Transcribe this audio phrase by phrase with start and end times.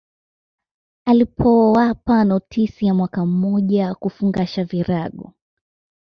[1.05, 5.33] Alipowapa notisi ya mwaka mmoja kufungasha virago